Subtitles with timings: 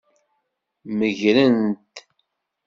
[0.97, 1.95] Megren-t.